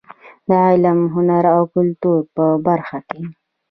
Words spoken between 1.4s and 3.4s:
او کلتور په برخه کې.